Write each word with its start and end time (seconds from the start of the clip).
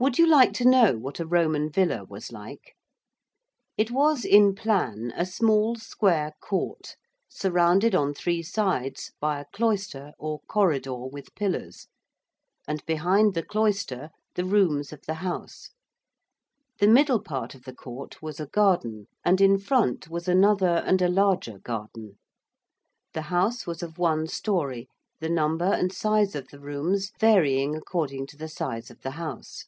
Would 0.00 0.16
you 0.16 0.28
like 0.28 0.52
to 0.52 0.64
know 0.64 0.96
what 0.96 1.18
a 1.18 1.26
Roman 1.26 1.68
villa 1.72 2.04
was 2.04 2.30
like? 2.30 2.76
It 3.76 3.90
was 3.90 4.24
in 4.24 4.54
plan 4.54 5.12
a 5.16 5.26
small, 5.26 5.74
square 5.74 6.34
court, 6.40 6.94
surrounded 7.28 7.96
on 7.96 8.14
three 8.14 8.40
sides 8.44 9.10
by 9.18 9.40
a 9.40 9.44
cloister 9.52 10.12
or 10.16 10.38
corridor 10.46 10.96
with 11.08 11.34
pillars, 11.34 11.88
and 12.68 12.80
behind 12.86 13.34
the 13.34 13.42
cloister 13.42 14.10
the 14.36 14.44
rooms 14.44 14.92
of 14.92 15.00
the 15.02 15.14
house; 15.14 15.70
the 16.78 16.86
middle 16.86 17.20
part 17.20 17.56
of 17.56 17.64
the 17.64 17.74
court 17.74 18.22
was 18.22 18.38
a 18.38 18.46
garden, 18.46 19.08
and 19.24 19.40
in 19.40 19.58
front 19.58 20.06
was 20.08 20.28
another 20.28 20.76
and 20.86 21.02
a 21.02 21.08
larger 21.08 21.58
garden. 21.58 22.20
The 23.14 23.22
house 23.34 23.66
was 23.66 23.82
of 23.82 23.98
one 23.98 24.28
storey, 24.28 24.88
the 25.18 25.28
number 25.28 25.64
and 25.66 25.92
size 25.92 26.36
of 26.36 26.46
the 26.50 26.60
rooms 26.60 27.10
varying 27.18 27.74
according 27.74 28.28
to 28.28 28.36
the 28.36 28.48
size 28.48 28.92
of 28.92 29.00
the 29.00 29.10
house. 29.18 29.64